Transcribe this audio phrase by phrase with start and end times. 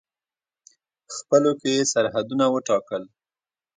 [1.15, 3.03] خپلو کې یې سرحدونه وټاکل.